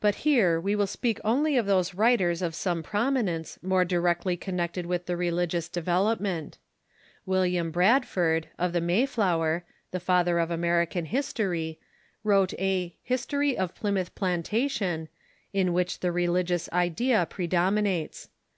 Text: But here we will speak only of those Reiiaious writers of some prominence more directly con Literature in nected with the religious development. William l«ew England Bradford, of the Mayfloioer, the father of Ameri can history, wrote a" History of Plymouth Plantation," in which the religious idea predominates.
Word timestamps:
But 0.00 0.14
here 0.24 0.58
we 0.58 0.74
will 0.74 0.86
speak 0.86 1.20
only 1.22 1.58
of 1.58 1.66
those 1.66 1.90
Reiiaious 1.90 1.98
writers 1.98 2.40
of 2.40 2.54
some 2.54 2.82
prominence 2.82 3.58
more 3.62 3.84
directly 3.84 4.34
con 4.34 4.56
Literature 4.56 4.80
in 4.80 4.86
nected 4.86 4.88
with 4.88 5.04
the 5.04 5.14
religious 5.14 5.68
development. 5.68 6.56
William 7.26 7.66
l«ew 7.66 7.66
England 7.66 7.72
Bradford, 7.74 8.48
of 8.58 8.72
the 8.72 8.80
Mayfloioer, 8.80 9.64
the 9.90 10.00
father 10.00 10.38
of 10.38 10.48
Ameri 10.48 10.88
can 10.88 11.04
history, 11.04 11.78
wrote 12.24 12.54
a" 12.54 12.94
History 13.14 13.58
of 13.58 13.74
Plymouth 13.74 14.14
Plantation," 14.14 15.10
in 15.52 15.74
which 15.74 16.00
the 16.00 16.12
religious 16.12 16.70
idea 16.72 17.26
predominates. 17.28 18.30